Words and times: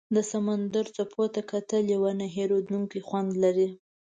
د 0.15 0.17
سمندر 0.31 0.85
څپو 0.95 1.23
ته 1.33 1.41
کتل 1.51 1.83
یو 1.93 2.03
نه 2.19 2.25
هېریدونکی 2.35 2.99
خوند 3.07 3.29
لري. 3.43 3.69